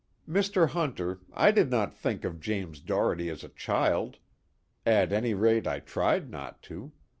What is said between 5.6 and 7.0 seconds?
I tried not to.